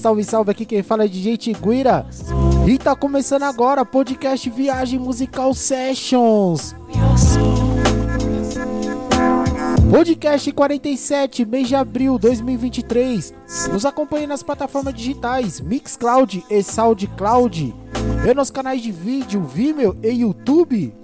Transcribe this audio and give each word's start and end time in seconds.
salve, 0.00 0.24
salve, 0.24 0.50
aqui 0.50 0.64
quem 0.64 0.82
fala 0.82 1.04
é 1.04 1.08
DJ 1.08 1.36
Tiguira. 1.36 2.06
E 2.66 2.78
tá 2.78 2.96
começando 2.96 3.42
agora 3.42 3.84
podcast 3.84 4.48
Viagem 4.48 4.98
Musical 4.98 5.52
Sessions. 5.52 6.74
Podcast 9.90 10.50
47, 10.52 11.44
mês 11.44 11.66
de 11.66 11.74
abril 11.74 12.16
2023 12.16 13.34
Nos 13.72 13.84
acompanhe 13.84 14.24
nas 14.24 14.40
plataformas 14.40 14.94
digitais 14.94 15.60
Mixcloud 15.60 16.44
e 16.48 16.62
SoundCloud. 16.62 17.74
E 18.24 18.34
nos 18.34 18.50
canais 18.50 18.80
de 18.80 18.92
vídeo 18.92 19.42
Vimeo 19.42 19.96
e 20.02 20.08
YouTube 20.08 20.94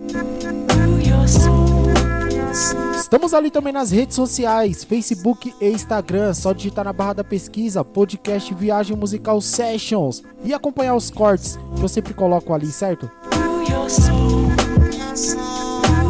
Estamos 3.06 3.33
ali 3.33 3.52
também 3.52 3.73
nas 3.73 3.92
redes 3.92 4.16
sociais, 4.16 4.83
Facebook 4.83 5.55
e 5.60 5.70
Instagram. 5.70 6.34
Só 6.34 6.52
digitar 6.52 6.84
na 6.84 6.92
barra 6.92 7.12
da 7.12 7.23
pesquisa 7.23 7.84
podcast 7.84 8.52
Viagem 8.52 8.96
Musical 8.96 9.40
Sessions 9.40 10.24
e 10.43 10.52
acompanhar 10.52 10.96
os 10.96 11.09
cortes 11.09 11.57
que 11.76 11.85
eu 11.85 11.88
sempre 11.88 12.13
coloco 12.13 12.52
ali, 12.52 12.66
certo? 12.66 13.09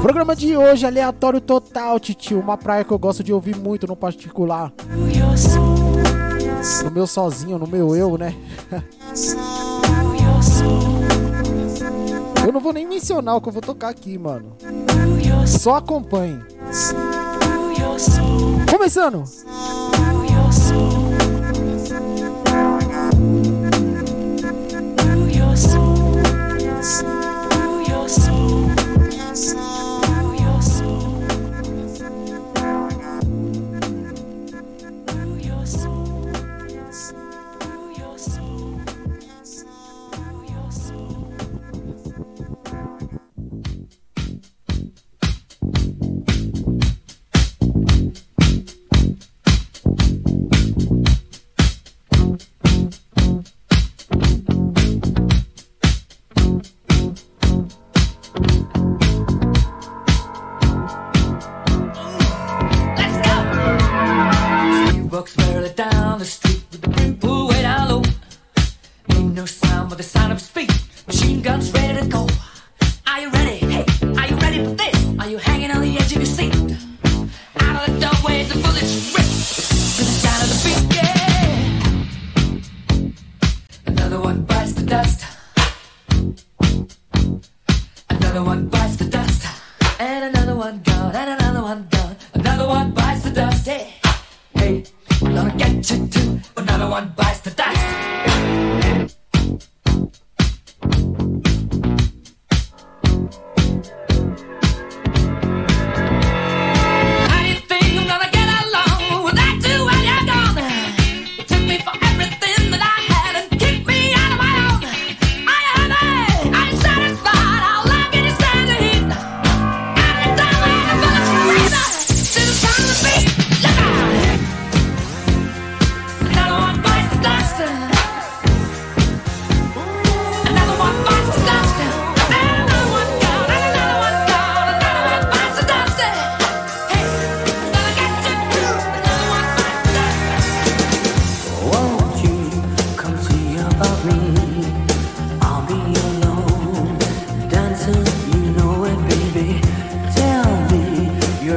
Programa 0.01 0.35
de 0.35 0.57
hoje, 0.57 0.87
aleatório 0.87 1.39
total, 1.39 2.01
titio. 2.01 2.41
Uma 2.41 2.57
praia 2.57 2.83
que 2.83 2.93
eu 2.93 2.99
gosto 2.99 3.23
de 3.23 3.31
ouvir 3.31 3.57
muito 3.57 3.87
no 3.87 3.95
particular. 3.95 4.73
No 6.83 6.91
meu 6.91 7.07
sozinho, 7.07 7.59
no 7.59 7.67
meu 7.67 7.95
eu, 7.95 8.17
né? 8.17 8.35
Eu 12.47 12.53
não 12.53 12.61
vou 12.61 12.73
nem 12.73 12.87
mencionar 12.87 13.35
o 13.35 13.41
que 13.41 13.49
eu 13.49 13.53
vou 13.53 13.61
tocar 13.61 13.89
aqui, 13.89 14.17
mano. 14.17 14.57
Só 15.45 15.75
acompanhe. 15.75 16.39
Começando! 18.71 19.25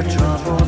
trouble. 0.02 0.59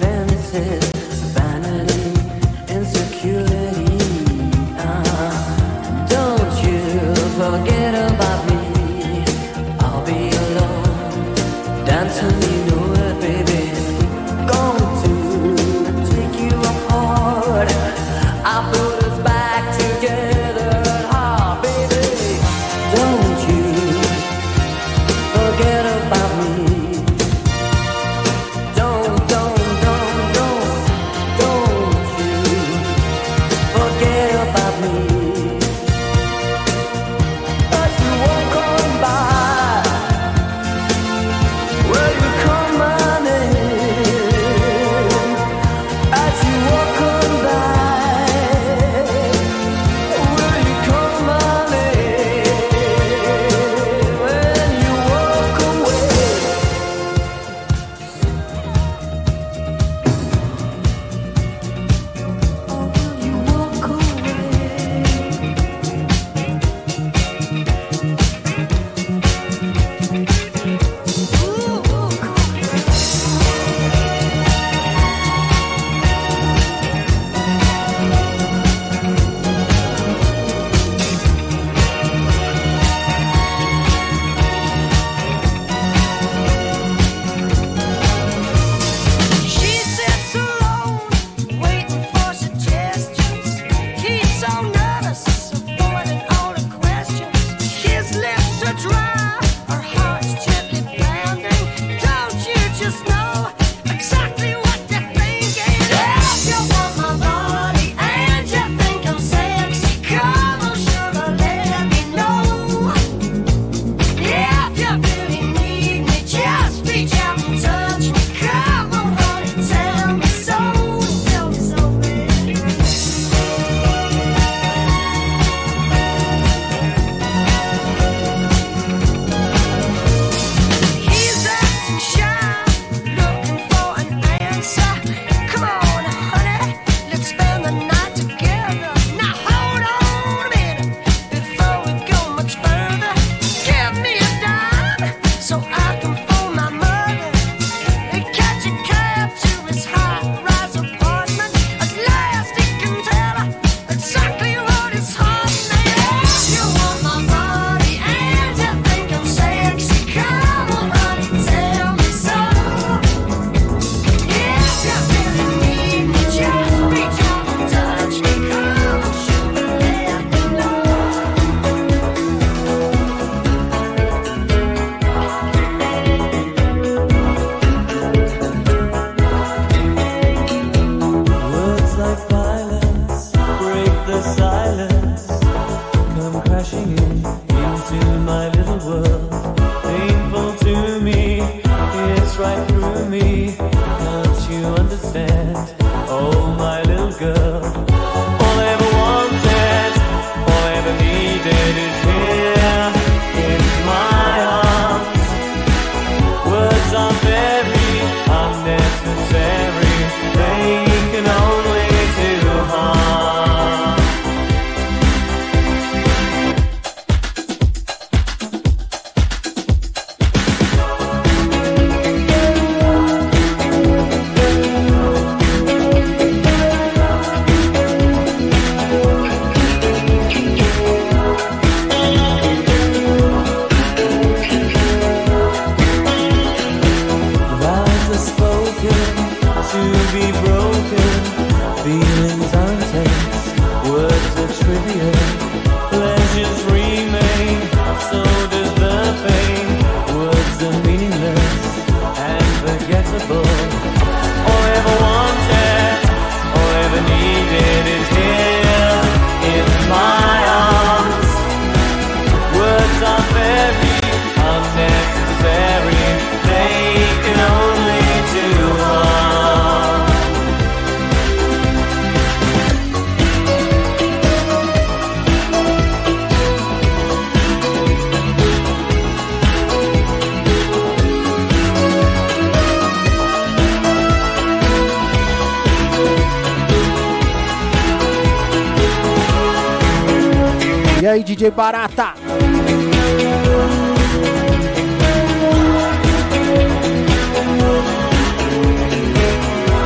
DJ 291.35 291.51
Barata? 291.51 292.13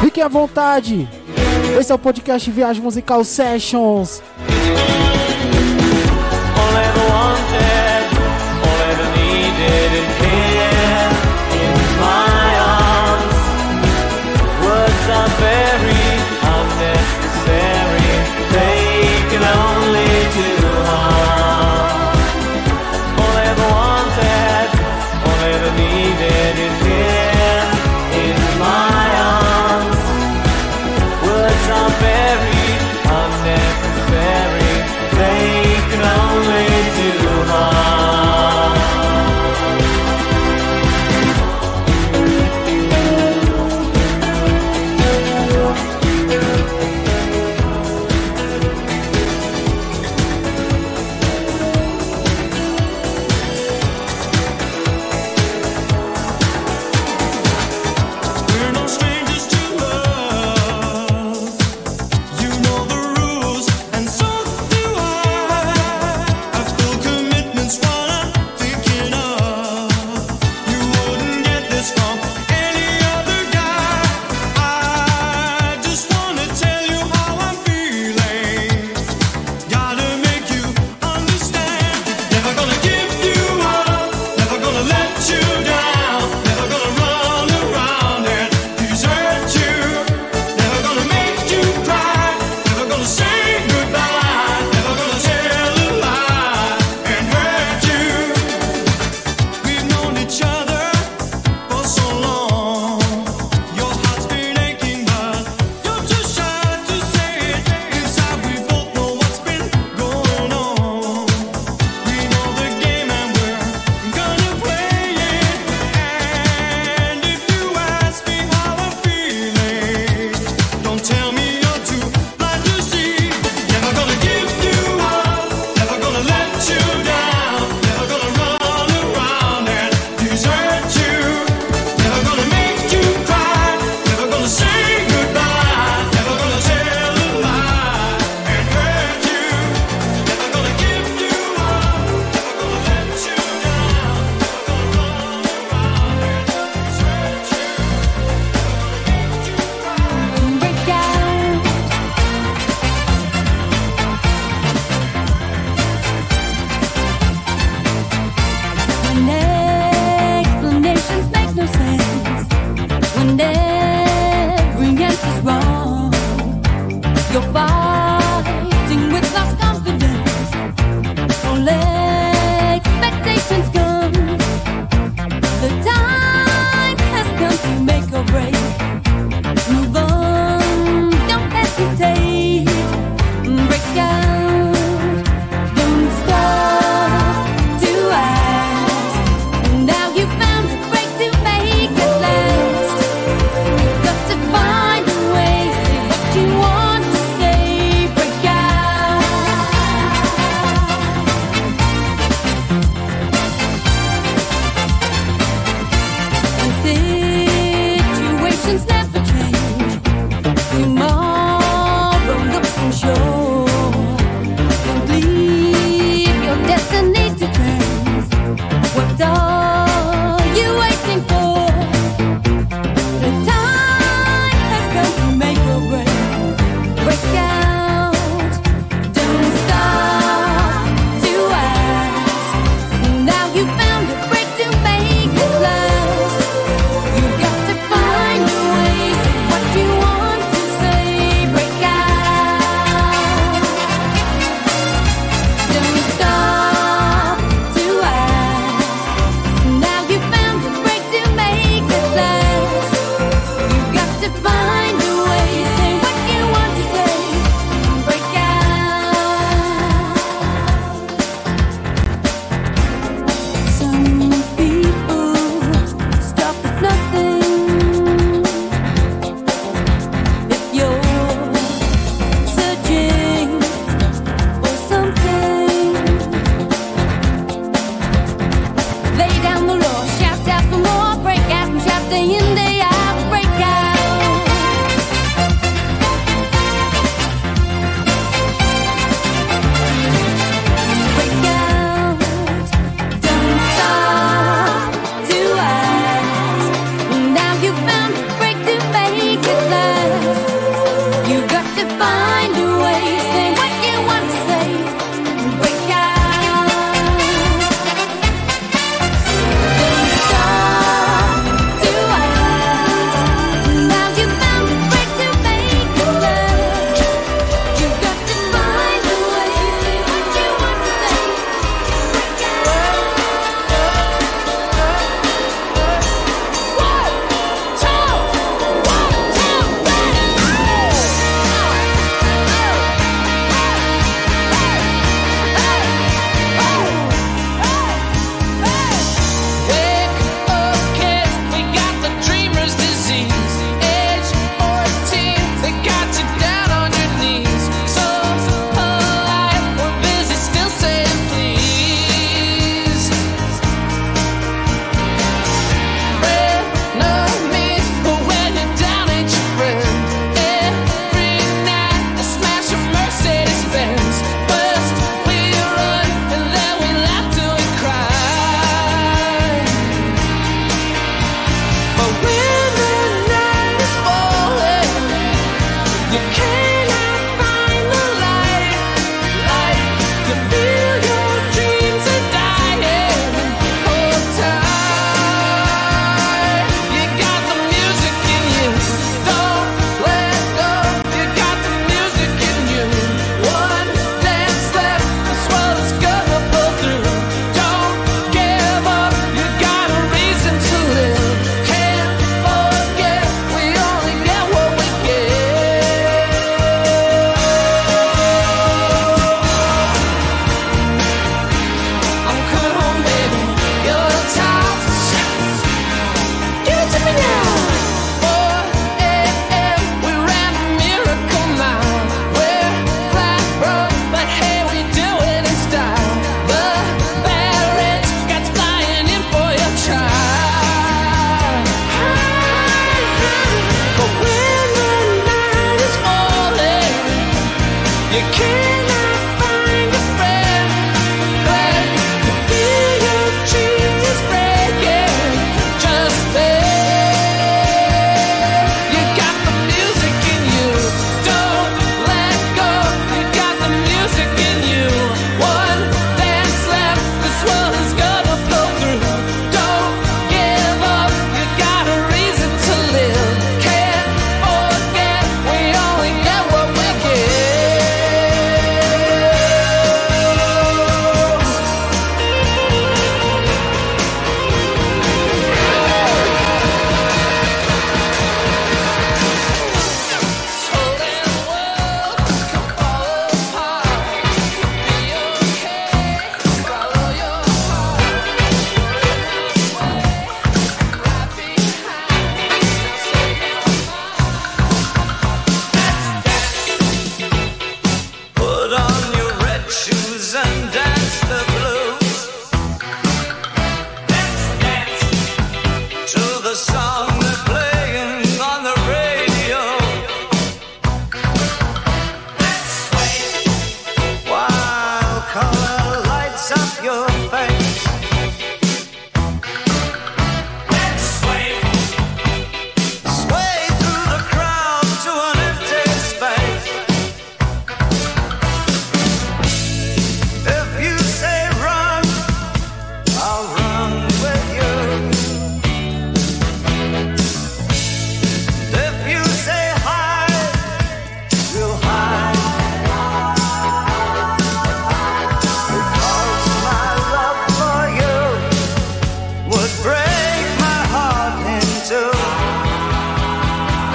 Fiquem 0.01 0.23
à 0.23 0.27
vontade. 0.27 1.09
Esse 1.79 1.91
é 1.91 1.95
o 1.95 1.97
podcast 1.97 2.51
Viagem 2.51 2.83
Musical 2.83 3.23
Sessions. 3.23 4.21
very 6.71 6.99
unnecessary. 6.99 7.78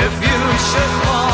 if 0.06 0.12
you 0.22 0.58
should 0.58 0.92
fall. 1.02 1.33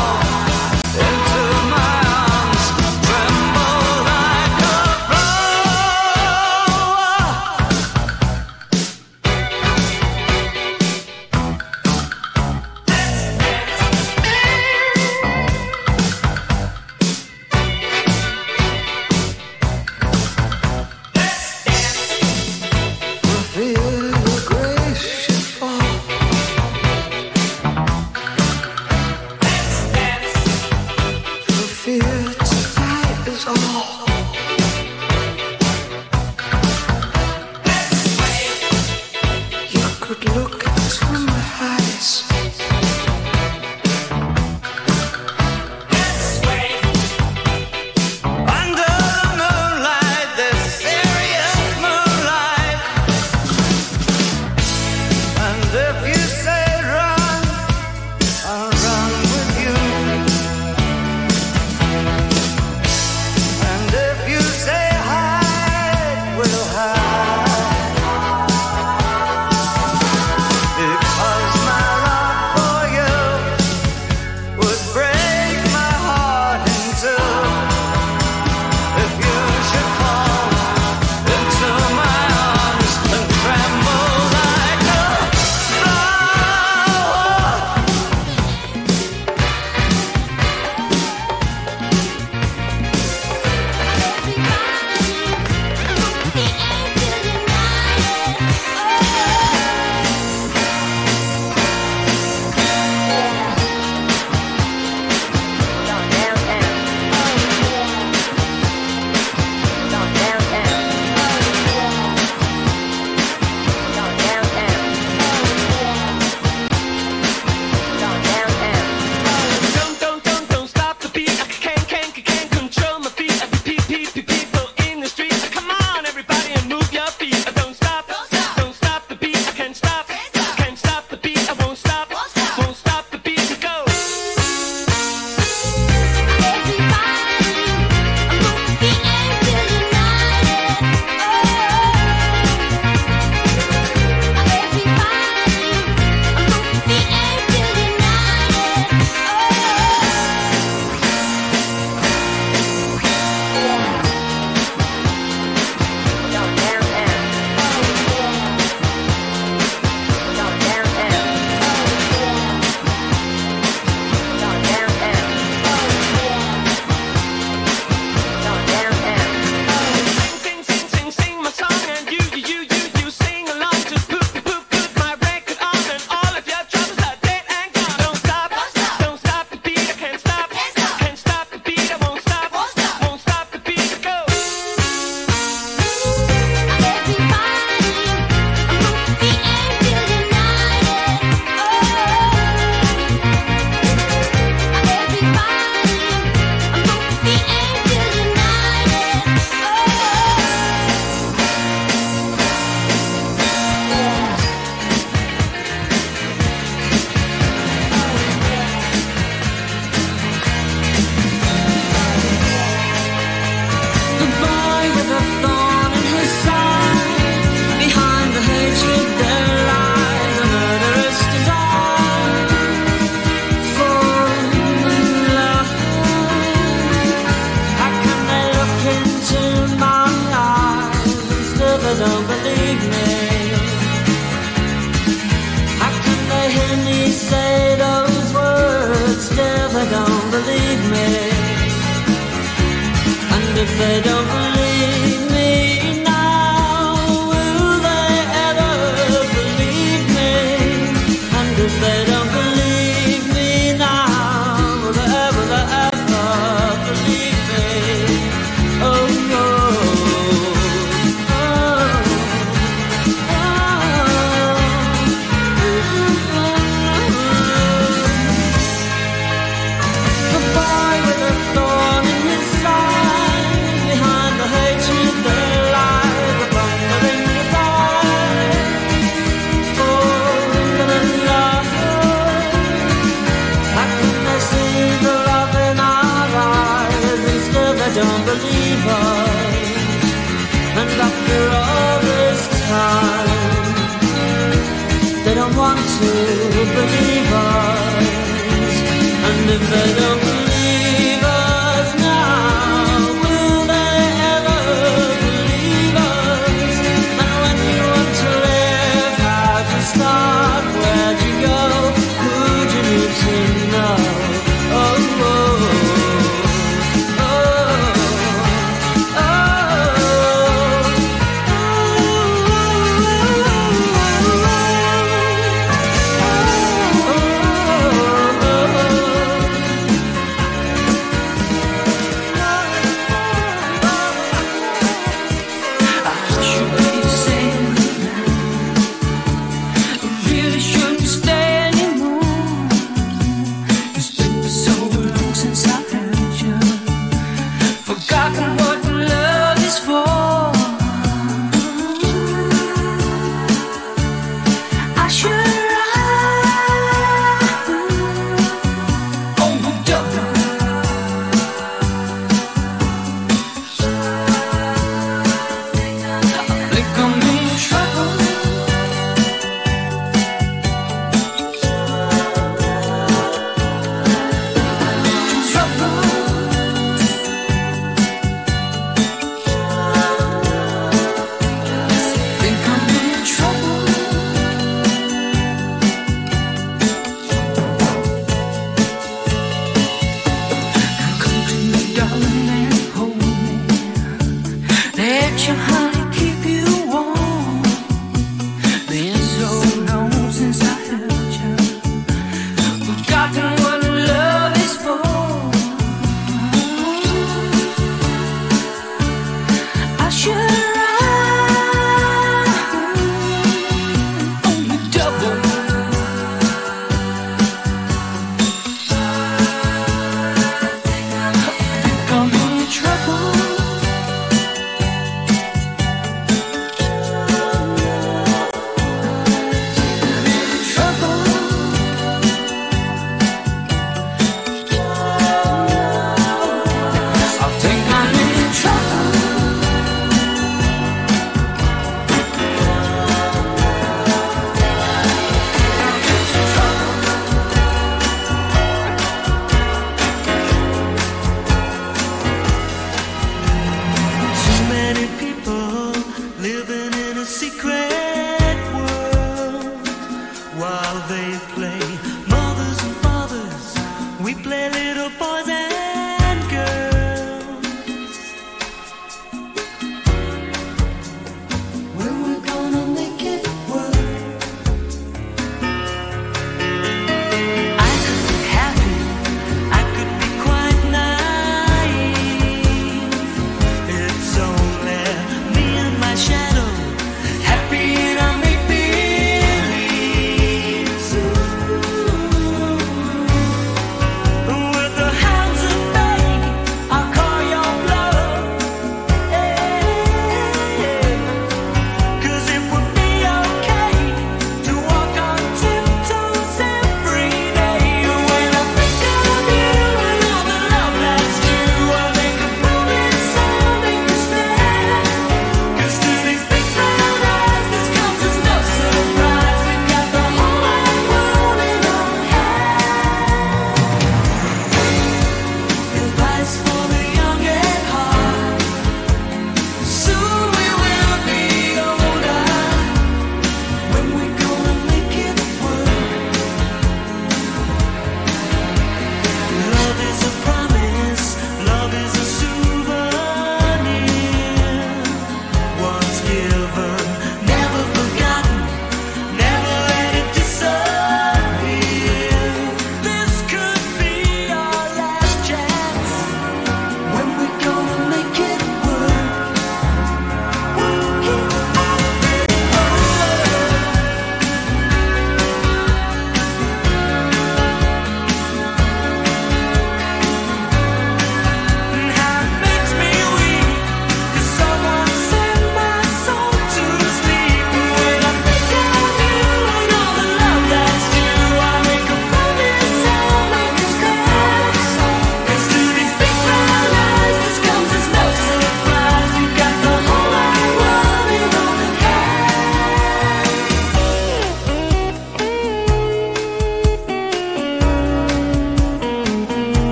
if 299.53 299.73
I 299.73 299.99
don't 299.99 300.10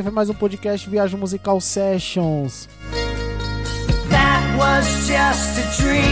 aí 0.00 0.02
foi 0.02 0.12
mais 0.12 0.30
um 0.30 0.34
podcast 0.34 0.88
Viagem 0.88 1.18
Musical 1.18 1.60
Sessions. 1.60 2.68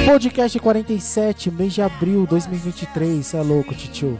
Podcast 0.05 0.59
47, 0.59 1.51
mês 1.51 1.73
de 1.73 1.81
abril 1.81 2.27
2023. 2.27 3.27
Cê 3.27 3.37
é 3.39 3.41
louco, 3.41 3.75
titio. 3.75 4.19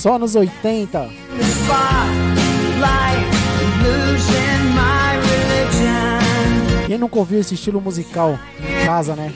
Só 0.00 0.18
nos 0.18 0.36
80. 0.36 1.10
Quem 6.86 6.98
nunca 6.98 7.18
ouviu 7.18 7.40
esse 7.40 7.54
estilo 7.54 7.80
musical? 7.80 8.38
Casa, 8.84 9.16
né? 9.16 9.32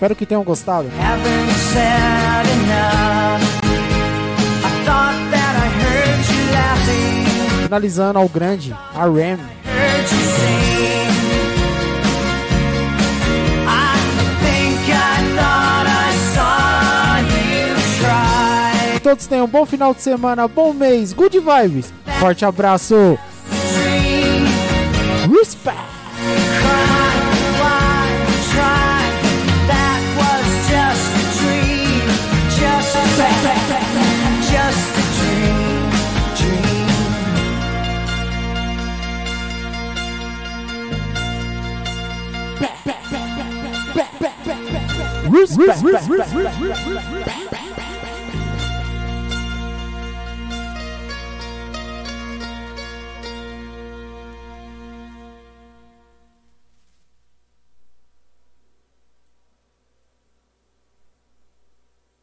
Espero 0.00 0.16
que 0.16 0.24
tenham 0.24 0.42
gostado. 0.42 0.88
Finalizando 7.64 8.18
ao 8.18 8.26
grande, 8.26 8.72
a 8.72 9.02
Ram. 9.02 9.38
Todos 19.02 19.26
tenham 19.26 19.44
um 19.44 19.48
bom 19.48 19.66
final 19.66 19.92
de 19.92 20.00
semana, 20.00 20.48
bom 20.48 20.72
mês, 20.72 21.12
good 21.12 21.38
vibes. 21.38 21.92
Forte 22.18 22.46
abraço. 22.46 23.18
respect. 45.30 45.82
respect. 45.82 46.08
respect. 46.08 46.60
respect. 46.60 47.89